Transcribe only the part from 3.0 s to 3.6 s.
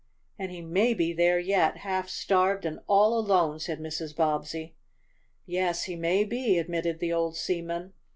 alone,"